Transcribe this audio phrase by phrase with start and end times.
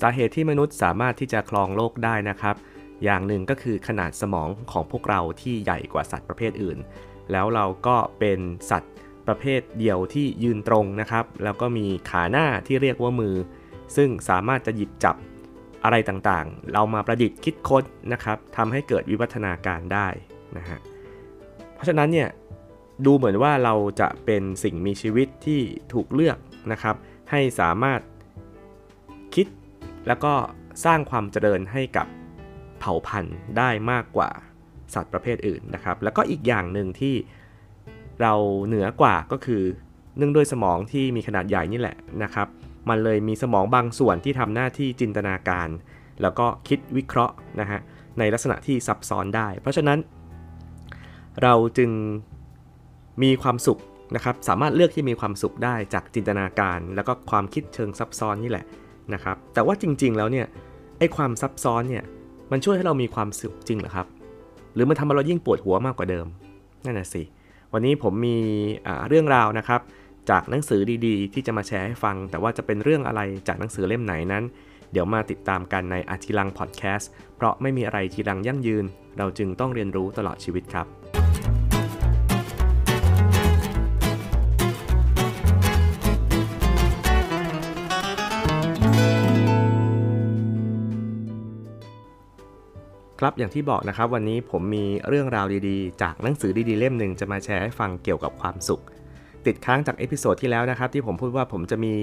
[0.00, 2.56] สาเหตุที่มนุษย์สามารถที่จะครองโลกได้นะครับ
[3.04, 6.78] อย่างหนึ่งก็คือขนาดสมองของพวกเราที่ใหญ่กว่าสัตว์ประเภทอื่น
[7.32, 8.38] แล้วเราก็เป็น
[8.70, 8.92] สัตว์
[9.26, 13.34] ประเภทเดียวที่ยืนตรงนะครับ แล้วก็มีขาหน้าที่เรียกว่ามือ
[13.96, 15.16] ซึ่งสามารถจะหยิบจับ
[15.84, 20.08] อะไรต่างๆ เรามาประดิษฐ์คิดค้นนะครับทำให้เกิดวิวัฒนาการได้
[20.56, 20.78] นะฮะ
[21.74, 22.28] เพราะฉะนั้นเนี่ย
[23.06, 25.60] ดูเหมือนว่าเราจะเป็นสิ่งมีชีวิตที่
[25.92, 26.38] ถูกเลือก
[26.72, 26.96] นะครับ
[27.30, 28.00] ให้สามารถ
[30.06, 30.32] แล้วก็
[30.84, 32.06] สร้างความเจริญให้กับ
[32.78, 34.30] เผ่าพันธุ์ได้มากกว่า
[34.94, 37.14] สัตว์ประเภทอื่นนะครับ แล้วก็อีกอย่างหนึ่งที่
[38.20, 38.34] เรา
[38.66, 39.62] เหนือกว่าก็คือ
[40.16, 42.48] เนื่องด้วยสมองที่มีขนาดใหญ่นี่แหละนะครับ
[42.88, 45.68] มันเลยมีสมองบางส่วนที่ทำหน้าที่จินตนาการ
[46.22, 47.80] แล้วก็คิดวิเคราะห์นะฮะ
[48.18, 49.98] ในลักษณะที่ซับซ้อนได้ เพราะฉะนั้น
[51.42, 51.90] เราจึง
[53.22, 53.80] มีความสุข
[54.14, 58.64] นะครับ สามารถเลือกที่มีความสุขได้จากจินตนาการ แล้วก็ความคิดเชิงซับซ้อนนี่แหละ
[59.14, 60.46] นะครับ แต่ว่าจริง ๆ แล้วเนี่ย
[60.98, 62.04] ไอ้ความซับซ้อนเนี่ย
[62.50, 64.06] มันช่วยให้เรามีความสุขจริงเหรอครับ
[64.74, 66.26] หรือมันทำให้เรายิ่งปวดหัวมากกว่าเดิม
[66.84, 67.22] นั่นน่ะสิ
[67.72, 68.36] วันนี้ผมมี
[69.08, 69.80] เรื่องราวนะครับ
[70.30, 74.44] จากหนังสือดีๆ ที่จะมาแชร์ให้ฟัง แต่ว่าจะเป็นเรื่องอะไรจากหนังสือเล่มไหนนั้น
[74.92, 78.84] เดี๋ยวมาติดตามกันในอาทิลังพอดแคสต์เพราะไม่มีอะไรจีรังยั่งยืน
[79.18, 80.86] เราจึงต้องเรียนรู้ตลอดชีวิตครับ
[93.20, 98.82] ครับอย่างที่บอกนะครับวันนี้ผมมีเรื่องราวดีๆ จากหนังสือดีๆ เล่มหนึ่งจะมาแชร์ให้ฟังเกี่ยวกับความสุข
[99.46, 101.94] ติดค้างจาก episode ที่แล้วนะครับที่ผมพูดว่าผมจะมี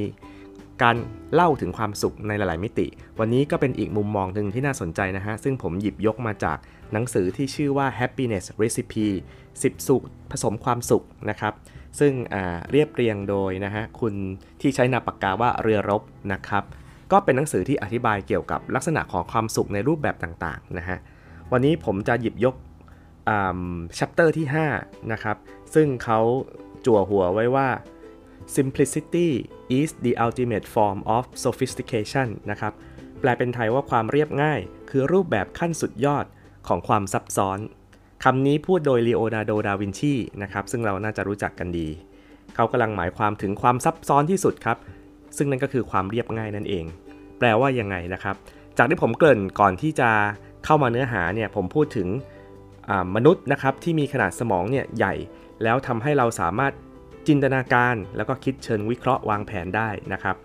[0.83, 0.95] การ
[1.33, 2.87] เล่าถึงความสุขในหลาย ๆ มิติ
[3.19, 6.57] วันนี้ก็เป็นอีกมุมมองหนึ่งที่น่าสนใจนะฮะซึ่งผมหยิบยกมาจาก
[6.93, 9.07] หนังสือที่ชื่อว่า happiness recipe
[9.47, 11.53] 10 สูตรผสมความสุขนะครับ
[11.99, 12.13] ซึ่ง
[12.71, 14.13] เรียบเรียงโดยนะฮะคุณ
[14.61, 16.01] ที่ใช้นามปากกาว่าเรือรบ
[16.33, 16.63] นะครับ
[17.13, 20.97] ก็เป็นหนังสือที่อธิบายเกี่ยวกับลักษณะของความสุขในรูปแบบต่างๆนะฮะ
[21.51, 22.55] วันนี้ผมจะหยิบยก
[23.97, 24.45] ชัปเตอร์ที่
[24.77, 25.37] 5นะครับ
[25.73, 26.19] ซึ่งเขา
[26.85, 27.69] จั่วหัวไว้ว่า
[28.55, 29.29] simplicity
[29.79, 32.73] is the ultimate form of sophistication นะครับ
[33.19, 34.59] แปลเป็นไทยว่าความเรียบง่าย
[34.89, 36.25] คือรูปแบบขั้นสุดยอด
[36.67, 37.59] ของความซับซ้อน
[38.23, 41.87] คำนี้พูดโดยลีโอนาร์โด ดาวินชีนะครับซึ่งเราน่าจะรู้จักกันดี
[42.55, 44.77] เขากำลังหมายความถึงความซับซ้อนที่สุดครับ
[45.37, 46.85] ซึ่งนั่นก็คือความเรียบง่ายนั่นเอง
[47.45, 48.35] ลว่ายังไงนะครับ
[48.77, 50.09] จากที่ผมเกริ่นก่อนที่จะ
[50.65, 52.07] เข้ามาเนื้อหาเนี่ยผมพูดถึง
[53.15, 55.13] มนุษย์นะครับที่มีขนาดสมองเนี่ยใหญ่
[55.63, 56.73] แล้วทำให้เราสามารถ
[57.27, 60.35] จินตนาการแล้วก็คิดเชิงวิเคราะห์วางแผนได้นะครับ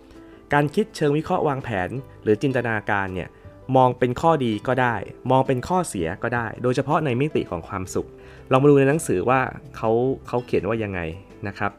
[0.53, 1.89] การคิดเชิงวิเคราะห์วางแผน
[2.23, 3.29] หรือจินตนาการเนี่ย
[3.77, 4.95] มองเป็นข้อดีก็ได้
[5.31, 8.09] มองเป็นข้อเสียก็ได้ โดยเฉพาะในมิติของความสุข
[8.53, 9.41] ลองมาดูในหนังสือว่า
[9.77, 9.91] เขา
[10.29, 11.01] เขาเขียนว่ายังไง
[11.49, 11.73] นะครับ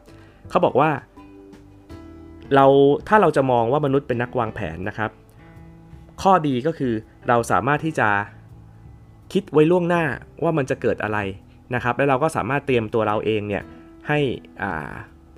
[0.50, 0.90] เขาบอกว่า
[2.54, 2.66] เรา
[3.08, 5.10] ถ้าเราจะมองว่ามนุษย์เป็นนักวางแผนนะครับ
[6.22, 6.92] ข้อดีก็คือ
[7.28, 8.08] เราสามารถที่จะ
[9.32, 10.04] คิดไว้ล่วงหน้า
[10.42, 11.18] ว่ามันจะเกิดอะไร
[11.74, 13.62] นะครับ แล้วเราก็สามารถเตรียมตัวเราเองเนี่ย
[14.08, 14.18] ให้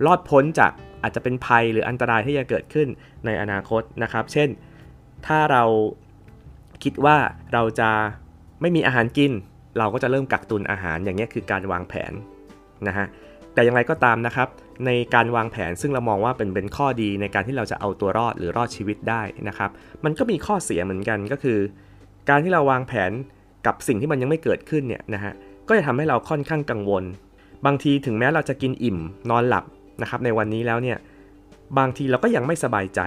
[0.07, 0.73] รอดพ้นจาก
[1.03, 2.89] อาจจะเป็นภัยหรืออันตรายที่จะเกิดขึ้น
[3.27, 4.49] ในอนาคตนะครับ เช่น
[5.27, 5.65] ถ้าเรา
[6.83, 7.17] คิดว่า
[7.53, 7.91] เราจะ
[8.61, 9.33] ไม่มีอาหารกิน
[9.79, 12.13] เราก็จะเริ่มกักตุนอาหารอย่างนี้คือการวางแผน
[12.87, 13.07] นะฮะ
[13.55, 14.49] แต่อย่างไรก็ตามนะครับ
[14.87, 19.71] ในการวางแผนซึ่งเรามองว่าเป็นเป็นข้อดีในการที่เราจะเอาตัวรอดหรือรอดชีวิตได้นะครับ
[20.05, 21.59] มันก็มีข้อเสียเหมือนกันก็คือ
[22.29, 23.11] การที่เราวางแผน
[23.67, 25.33] กับสิ่งที่มันยังไม่เกิดขึ้นเนี่ยนะฮะ
[25.69, 27.05] ก็จะทำให้เราค่อนข้างกังวล
[27.67, 28.99] บางทีถึงแม้เราจะกินอิ่ม
[29.31, 29.65] นอนหลับ
[30.03, 30.99] นะครับในวันนี้แล้วเนี่ย
[31.79, 33.01] บางทีเราก็ยังไม่สบายใจ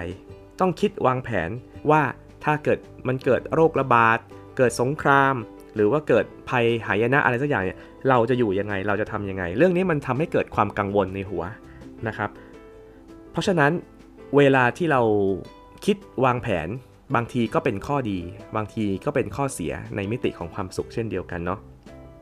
[0.60, 1.50] ต้องคิดวางแผน
[1.92, 2.02] ว่า
[2.44, 4.18] ถ้าเกิดมันเกิดโรคระบาด
[4.58, 5.36] เกิดสงคราม
[5.76, 7.78] หรือว่าเกิดภัยหายนะอะไรสักอย่างเนี่ย
[8.10, 11.44] เราจะอยู่ยังไงเราจะทํำยังไง เรื่องนี้มันทำให้เกิดความกังวลในหัว
[12.08, 12.30] นะครับ
[13.32, 13.72] เพราะฉะนั้น
[14.38, 15.02] เวลาที่เรา
[15.86, 16.68] คิดวางแผน
[17.16, 18.20] บางทีก็เป็นข้อดี
[18.56, 21.60] บางทีก็เป็นข้อเสียในมิติของความสุขเช่นเดียวกันเนาะ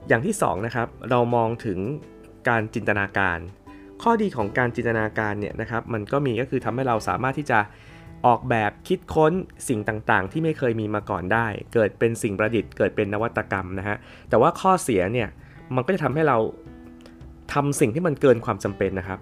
[0.07, 1.79] อย่างที่2นะครับเรามองถึง
[2.49, 3.39] การจินตนาการ
[4.03, 7.59] ข้อดีของการจินตนาการเนี่ยนะครับมันก็มีก็คือทำให้เราสามารถที่จะ
[8.25, 9.33] ออกแบบคิดค้น
[9.67, 13.97] สิ่งต่างๆ ที่ไม่เคยมีมาก่อนได้ เกิดเป็นสิ่งประดิษฐ์เกิดเป็นนวัตกรรมนะฮะ
[14.29, 15.27] แต่ว่าข้อเสียเนี่ย
[15.75, 16.37] มันก็จะทำให้เรา
[17.53, 19.19] ทำสิ่งที่มันเกินความจำเป็นนะครับ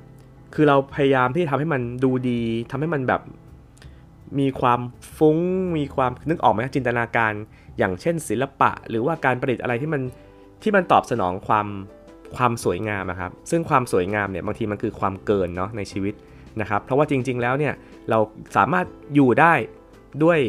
[0.53, 3.21] คือเราพยายามที่ทำให้มันดูดีทำให้มันแบบ
[4.39, 4.79] มีความ
[5.17, 5.37] ฟุ้ง
[5.77, 7.33] มีความนึกออกไหมจินตนาการ
[7.77, 10.01] อย่างเช่น ศิลปะ หรือว่าการประดิษฐ์อะไรที่มัน
[10.61, 11.67] ที่มันตอบสนองความ
[12.35, 16.13] ความสวยงามนะครับ ซึ่งความสวยงามเนี่ยบางทีมันคือความเกินเนาะในชีวิต
[16.61, 17.73] นะครับ เพราะว่าจริง ๆ แล้วเนี่ย
[18.11, 18.19] เรา
[18.57, 18.85] สามารถ
[19.15, 19.53] อยู่ได้
[20.23, 20.39] ด้วย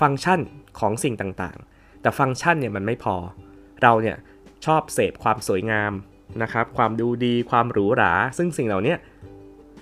[0.00, 0.40] ฟังก์ชัน
[0.80, 3.16] ของสิ่งต่างๆ แต่ฟังก์ชันเนี่ยมันไม่พอ
[3.82, 4.16] เราเนี่ย
[4.66, 5.92] ชอบเสพความสวยงาม
[6.42, 8.94] นะครับ ความดูดี ความหรูหรา ซึ่งสิ่งเหล่านี้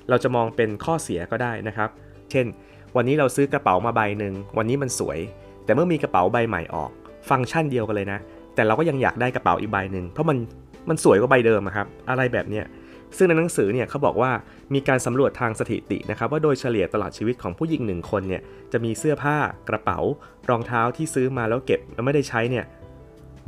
[0.09, 1.91] เราจะมองเป็นข้อเสียก็ได้นะครับ
[2.31, 2.47] เช่น
[2.97, 5.19] วันนี้เราซื้อกระเป๋ามาใบหนึ่ง วันนี้มันสวย
[5.65, 6.91] แต่เมื่อมีกระเป๋าใบใหม่ออก
[7.29, 8.19] ฟังก์ชันเดียวกันเลยนะ
[8.55, 10.39] แต่เราก็ยังอยากได้กระเป๋าอีกใบหนึ่ง เพราะมัน
[10.89, 12.65] มันสวยกว่าใบเดิมครับ อะไรแบบเนี้ย
[13.17, 14.31] ซึ่งในหนังสือเนี่ยเขาบอกว่า
[14.75, 18.43] มีการสำรวจทางสถิตินะครับว่าโดยเฉลี่ยตลอดชีวิตของผู้หญิงหนึ่งคนเนี่ย
[18.73, 19.37] จะมีเสื้อผ้า
[19.69, 19.99] กระเป๋า
[20.49, 22.65] รองเท้าที่ซื้อมาแล้วเก็บแล้วไม่ได้ใช้เนี่ย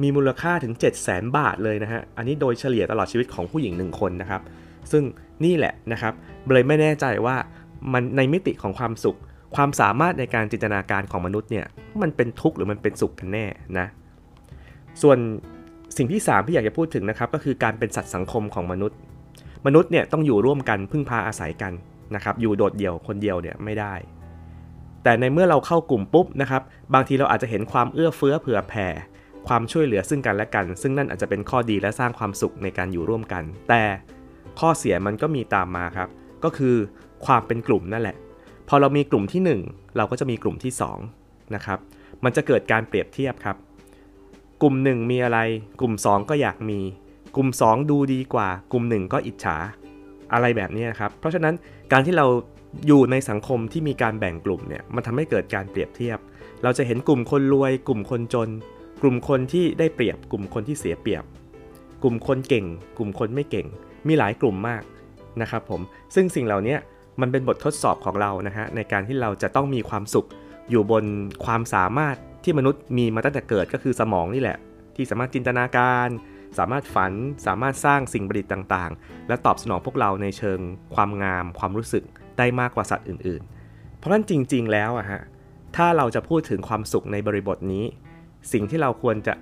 [0.03, 4.43] มีมูลค่าถึง 7 0 0 0 0 0บาทเลยนะฮะ อันนี้โดยเฉลี่ยตลอดชีวิตของผู้หญิงหนึ่งคนนะครับ
[4.93, 5.05] ซึ่ง
[5.45, 6.13] นี่แหละนะครับ
[6.53, 7.37] เลยไม่แน่ใจว่า
[7.93, 9.19] มันในมิติของความสุข
[9.57, 11.67] ความสามารถในการจินตนาการของมนุษย์เนี่ย
[12.03, 13.47] มันเป็นทุกข์หรือมันเป็นสุขกันแน่
[13.79, 13.87] นะ
[15.03, 15.19] ส่วน
[15.97, 18.99] สิ่งที่ 3 ที่อยากจะพูดถึงนะครับก็คือการเป็นสัตว์สังคมของมนุษย์
[19.67, 21.73] มนุษย์เนี่ยต้องอยู่ร่วมกันพึ่งพาอาศัยกัน
[22.15, 23.95] นะครับอยู่โดดเดี่ยวคนเดียวเนี่ยไม่ได้
[25.03, 26.63] แต่ในเมื่อเราเข้ากลุ่มปุ๊บนะครับ
[26.95, 28.87] บางทีเราอาจจะเห็นความเอื้อเฟื้อเผื่อแผ่
[29.49, 33.83] ความช่วยเหลือซึ่งกันและกัน ซึ่งนั่นอาจจะเป็นข้อดีและสร้างความสุขในการอยู่ร่วมกัน แต่
[34.61, 36.09] ข้อเสียมันก็มีตามมาครับ
[36.45, 36.77] ก็คือ
[37.27, 38.17] ความเป็นกลุ่มนั่นแหละ
[38.69, 40.73] พอเรามีกลุ่มที่ 1 เราก็จะมีกลุ่มที่
[41.13, 41.79] 2นะครับ
[42.25, 43.57] มันจะเกิดการเปรียบเทียบครับ
[44.63, 45.39] กลุ่ม 1 มีอะไร
[45.81, 46.81] กลุ่ม 2 ก็อยากมี
[47.41, 49.57] กลุ่ม 2 ดูดีกว่า กลุ่ม 1 ก็อิจฉา
[50.33, 51.55] อะไรแบบนี้ครับ เพราะฉะนั้น
[51.93, 52.27] การที่เรา
[52.87, 56.19] อยู่ในสังคมที่มีการแบ่งกลุ่มเนี่ยมันทำให้เกิดการเปรียบเทียบ
[56.63, 58.49] เราจะเห็นกลุ่มคนรวย กลุ่มคนจน
[59.03, 61.25] กลุ่มคนที่ได้เปรียบ กลุ่มคนที่เสียเปรียบ
[62.03, 62.67] กลุ่มคนเก่ง
[62.99, 63.67] กลุ่มคนไม่เก่ง
[64.09, 64.83] มีหลายกลุ่มมาก
[65.41, 65.81] นะครับผม
[66.15, 66.77] ซึ่งสิ่งเหล่านี้
[67.21, 70.27] มันเป็นบททดสอบของเรานะฮะในการที่เราจะต้องมีความสุข
[70.71, 71.05] อยู่บน
[71.45, 74.59] ความสามารถที่มนุษย์มีมาตั้งแต่เกิดก็คือสมองนี่แหละ
[74.97, 76.09] ที่สามารถจินตนาการ
[76.59, 77.13] สามารถฝัน
[77.47, 80.59] สามารถสร้างสิ่งประดิษฐ์ต่างๆ และตอบสนองพวกเราในเชิง
[80.95, 82.05] ความงามความรู้สึก
[82.39, 85.21] ได้มากกว่าสัตว์อื่น ๆ เพราะฉะนั้นจริง ๆ แล้วอะฮะ
[85.77, 87.85] ถ้าเราจะพูดถึงความสุขในบริบทนี้
[88.53, 89.35] สิ่งที่เราควรจะ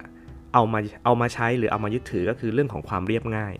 [0.54, 3.54] เอามาเอามาใช้หรือเอามายึดถือก็คือเรื่องของความเรียบง่าย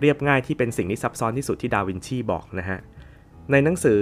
[0.00, 2.78] เรียบง่ายที่เป็นสิ่งที่ซับซ้อนที่สุดที่ดาวินชีบอกนะฮะ
[3.50, 4.00] ในหนังสือ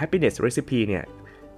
[0.00, 1.04] happiness recipe เนี่ย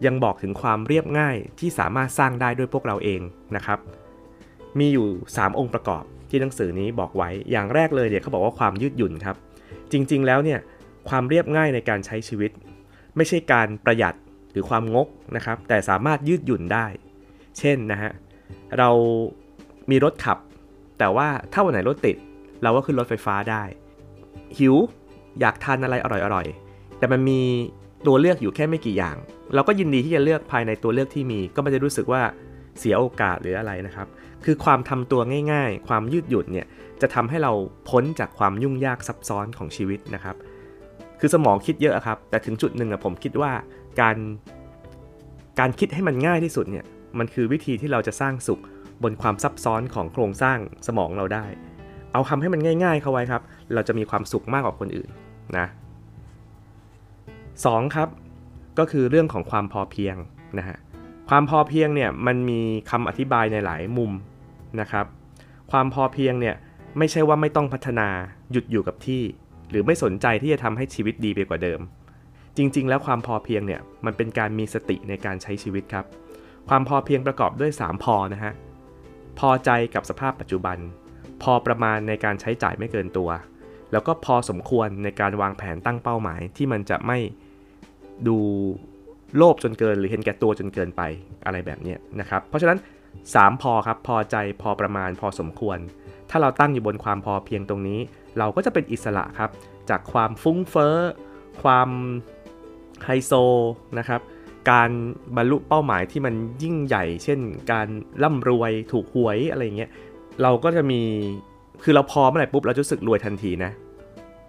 [0.06, 3.20] ยังบอกถึงความเรียบง่ายที่สามารถสร้างได้ด้วยพวกเราเอง
[3.56, 3.78] นะครับ
[4.78, 9.36] มีอยู่ 3 องค์ประกอบที่หนังสือนี้บอกไว้ อย่างแรกเลยเนี่ยเขาบอกว่าความยืดหยุ่นครับ
[9.92, 10.58] จริงๆแล้วเนี่ย
[11.08, 12.50] ความเรียบง่ายในการใช้ชีวิต
[13.16, 14.14] ไม่ใช่การประหยัด
[14.52, 16.86] หรือความงกนะครับ แต่สามารถยืดหยุ่นได้
[17.58, 18.10] เช่นนะฮะ
[18.78, 18.90] เรา
[19.90, 20.38] มีรถขับ
[20.98, 22.16] แต่ว่าถ้าวันไหนรถติด
[22.62, 23.62] เราก็ขึ้นรถไฟฟ้าได้
[24.58, 24.74] หิว
[25.40, 27.40] อยากทานอะไรอร่อยๆ แต่มันมี
[28.06, 29.16] ตัวเลือกอยู่แค่ไม่กี่อย่าง
[29.54, 32.22] เราก็ยินดีที่จะเลือกภายในตัวเลือกที่มี ก็ไม่ได้รู้สึกว่า
[32.78, 34.08] เสียโอกาสหรืออะไรนะครับ
[34.44, 35.20] คือความทำตัว
[35.52, 36.66] ง่าย ๆ ความยืดหยุ่นเนี่ย
[37.00, 37.52] จะทำให้เรา
[37.88, 40.36] พ้นจากความยุ่งยากซับซ้อนของชีวิตนะครับ
[41.20, 43.52] คือสมองคิดเยอะครับ แต่ถึงจุดหนึ่งอะผมคิดว่า
[44.00, 44.16] การ
[45.58, 46.84] การคิดให้มันง่ายที่สุดเนี่ย
[47.18, 48.60] มันคือวิธีที่เราจะสร้างสุข
[49.02, 51.46] บนความซับซ้อนของโครงสร้างสมองเราได้
[52.12, 53.42] เอาคำให้มันง่าย ๆ เข้าไว้ครับ
[53.74, 55.08] เราจะมีความสุขมากกว่าคนอื่น
[55.58, 55.66] นะ
[57.20, 58.08] 2ครับ
[58.78, 60.16] ก็คือเรื่องของความพอเพียง
[60.58, 60.78] นะฮะ
[61.28, 62.60] ความพอเพียงเนี่ยมันมี
[62.90, 64.12] คำอธิบายในหลายมุม
[64.80, 65.06] นะครับ
[65.70, 66.54] ความพอเพียงเนี่ย
[66.98, 68.08] ไม่ใช่ว่าไม่ต้องพัฒนา
[68.50, 69.22] หยุดอยู่กับที่
[69.70, 71.80] หรือไม่สนใจที่จะทำให้ชีวิตดีไปกว่าเดิม
[72.56, 76.04] จริง ๆ แล้วความพอเพียงเนี่ยมันเป็นการมีสติในการใช้ชีวิตครับ
[76.68, 78.52] ความพอเพียงประกอบด้วย 3 พอนะฮะ
[79.38, 80.78] พอใจกับสภาพปัจจุบัน
[81.42, 83.30] พอประมาณในการใช้จ่ายไม่เกินตัว
[83.92, 87.18] แล้วก็พอสมควรในการวางแผนตั้งเป้าหมายที่มันจะไม่
[88.28, 88.38] ดู
[89.36, 91.02] โลภจนเกินหรือเห็นแก่ตัวจนเกินไป
[91.46, 92.78] อะไรแบบนี้นะครับ เพราะฉะนั้น
[93.20, 95.78] 3 พอครับพอใจพอประมาณพอสมควร
[96.30, 98.00] ถ้าเราตั้งอยู่บนความพอเพียงตรงนี้
[98.38, 99.50] เราก็จะเป็นอิสระครับ
[99.90, 100.96] จากความฟุ้งเฟ้อ
[101.62, 101.88] ความ
[103.04, 103.32] ไฮโซ
[103.98, 104.20] นะครับ
[104.70, 104.90] การ
[105.36, 107.40] บรรลุเป้าหมายที่มันยิ่งใหญ่ เช่น
[107.72, 107.88] การ
[108.22, 109.90] ร่ำรวยถูกหวยอะไรเงี้ย
[110.42, 111.00] เราก็จะมี
[111.82, 113.70] คือเราพอเมื่อไหร่ปุ๊บเราจะรู้สึกรวยทันทีนะ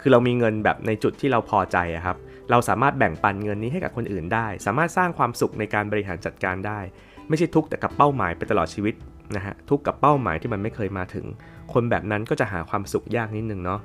[0.01, 2.17] คือเรามีเงินแบบในจุดที่เราพอใจครับ
[2.51, 6.79] เราสามารถแบ่งปันเงินนี้ให้กับคนอื่นได้ สามารถสร้างความสุขในการบริหารจัดการได้
[7.27, 8.95] ไม่ใช่ทุกแต่กับเป้าหมายไปตลอดชีวิต
[9.35, 11.25] นะฮะทุกกับเป้าหมายที่มันไม่เคยมาถึง
[11.73, 13.79] คนแบบนั้นก็จะหาความสุขยากนิดนึงเนาะ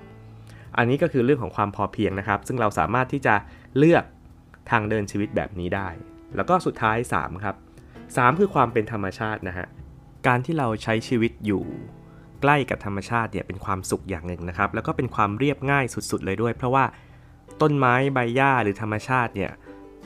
[0.76, 3.34] อันนี้ก็คือเรื่องของความพอเพียงนะครับ ซึ่งเราสามารถที่จะ
[3.78, 4.04] เลือก
[4.70, 5.88] ทางเดินชีวิตแบบนี้ได้
[6.36, 7.56] แล้วก็สุดท้าย 3 ครับ
[8.02, 9.66] 3 คือความเป็นธรรมชาตินะฮะ
[10.26, 11.62] การที่เราใช้ชีวิตอยู่
[12.42, 16.84] ใกล้กับธรรมชาติเนี่ยเป็นความสุขอย่างหนึ่งนะครับ แล้วก็เป็นความเรียบง่ายสุดๆ เลยด้วย เพราะว่า
[17.62, 19.50] ต้นไม้ใบหญ้าหรือธรรมชาติเนี่ย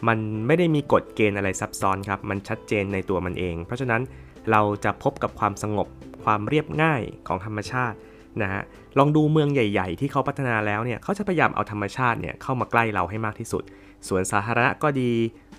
[0.09, 4.03] มันไม่ได้มีกฎเกณฑ์อะไรซับซ้อนครับ มันชัดเจนในตัวมันเอง เพราะฉะนั้น
[4.51, 5.89] เราจะพบกับความสงบ
[6.25, 7.97] ความเรียบง่ายของธรรมชาติ
[8.43, 8.63] นะฮะ
[8.99, 13.63] ลองดูเมืองใหญ่ ๆ ที่เขาพัฒนาแล้วเนี่ยเขาจะพยายามเอาธรรมชาติเนี่ยเข้ามาใกล้เราให้มากที่สุด
[14.09, 15.11] สวนสาธารณะก็ดี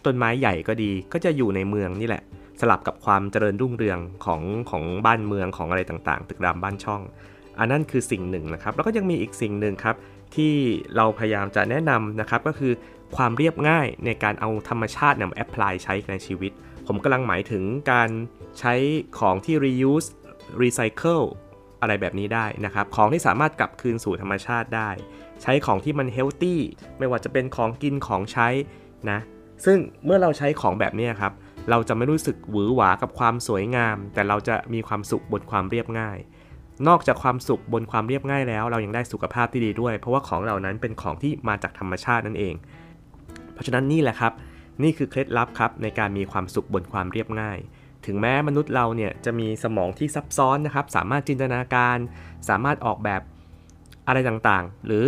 [0.05, 2.23] ต้นไม้ใหญ่ก็ดี ก็จะอยู่ในเมืองนี่แหละ
[2.61, 7.01] สลับกับความเจริญรุ่งเรืองของของบ้านเมืองของอะไรต่างๆ ตึกรามบ้านช่อง
[7.59, 9.95] อันนั้นคือสิ่งหนึ่งนะครับ แล้วก็ยังมีอีกสิ่งหนึ่งครับ
[10.35, 10.53] ที่
[10.95, 12.73] เราพยายามจะแนะนำนะครับก็คือ
[13.15, 16.51] ความเรียบง่ายในการเอาธรรมชาตินำแอพพลายใช้ในชีวิต
[16.87, 18.09] ผมกำลังหมายถึงการ
[18.59, 18.73] ใช้
[19.19, 20.09] ของที่ reuse
[20.61, 21.25] recycle
[21.81, 24.89] อะไรแบบนี้ได้นะครับ ของที่สามารถกลับคืนสู่ธรรมชาติได้
[25.41, 26.55] ใช้ของที่มัน healthy
[26.97, 28.47] ไม่ว่าจะเป็นของกินของใช้
[29.11, 29.19] นะ
[29.65, 31.33] ซึ่งเมื่อเราใช้ของแบบนี้ครับ
[31.69, 36.17] เราจะไม่รู้สึกหวือหวากับความสวยงาม แต่เราจะมีความสุขบนความเรียบง่าย
[36.88, 42.55] นอกจากความสุขบนความเรียบง่ายแล้ว เรายังได้สุขภาพที่ดีด้วย เพราะว่าของเหล่านั้นเป็นของที่มาจากธรรมชาตินั่นเอง
[43.53, 44.34] เพราะฉะนั้นนี่แหละครับ
[44.84, 47.58] นี่คือเคล็ดลับครับในการมีความสุขบนความเรียบง่าย
[48.05, 51.98] ถึงแม้มนุษย์เราเนี่ยจะมีสมองที่ซับซ้อนนะครับ สามารถจินตนาการ
[52.50, 53.22] สามารถออกแบบ
[54.08, 55.05] อะไรต่างๆ หรือ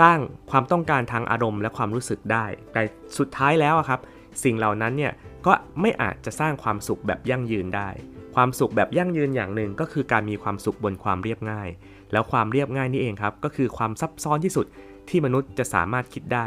[0.00, 0.18] สร้าง
[0.50, 2.82] ความต้องการทางอารมณ์และความรู้สึกได้ แต่
[3.18, 4.00] สุดท้ายแล้วครับ
[4.44, 5.12] สิ่งเหล่านั้นเนี่ย
[5.46, 7.88] ก็ไม่อาจจะสร้างความสุขแบบยั่งยืนได้
[8.34, 11.68] ความสุขแบบยั่งยืนอย่างหนึ่งก็คือการมีความสุขบนความเรียบง่าย
[12.12, 14.66] แล้วความเรียบง่ายนี่เองครับ ก็คือความซับซ้อนที่สุด
[15.08, 16.46] ที่มนุษย์จะสามารถคิดได้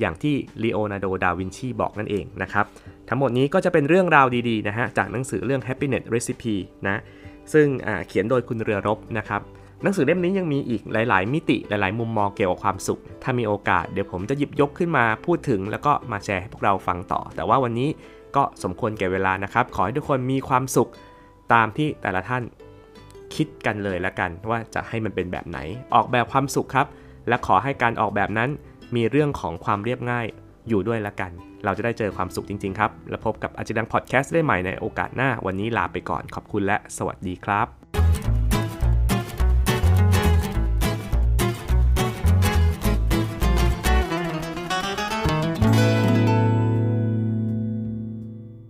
[0.00, 2.66] อย่างที่ลีโอนาร์โด ดาวินชีบอกนั่นเองนะครับ
[3.08, 6.56] ทั้งหมดนี้ก็จะเป็นเรื่องราวดีๆนะฮะจากหนังสือเรื่อง Happiness Recipe
[6.88, 6.96] นะ
[7.52, 7.66] ซึ่ง
[8.06, 9.40] เขียนโดยคุณเรือรบนะครับ
[9.82, 17.88] หนังสือเล่มนี้ยังมีอีกหลาย ๆ มิติหลาย ๆ มุมมองเกี่ยวกับความสุข ถ้ามีโอกาสเดี๋ยวผมจะหยิบยกขึ้นมาพูดถึง แล้วก็มาแชร์ให้พวกเราฟังต่อ แต่ว่าวันนี้
[18.36, 20.90] ก็สมควรแก่เวลานะครับ ขอให้ทุกคนมีความสุข
[21.52, 22.42] ตามที่แต่ละท่าน
[23.34, 25.58] คิดกันเลยละกันว่าจะให้มันเป็นแบบไหน
[25.94, 26.86] ออกแบบความสุขครับ
[27.28, 28.50] และขอให้การออกแบบนั้น
[28.96, 30.26] มีเรื่องของความเรียบง่าย
[30.68, 31.30] อยู่ด้วยละกัน
[31.64, 37.81] เราจะได้เจอความสุขจริง ๆ ครับ แล้วพบกับอาจารย์พอดแคสต์ได้ใหม่ในโอกาสหน้า วันนี้ลาไปก่อนขอบคุณและสวัสดีครับ